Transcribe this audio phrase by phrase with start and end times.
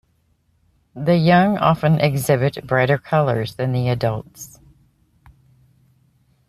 [0.95, 4.59] The young often exhibit brighter colors than the adults.